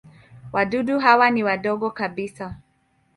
Wadudu 0.53 0.99
hawa 0.99 1.29
ni 1.31 1.43
wadogo 1.43 1.91
kabisa. 1.91 2.55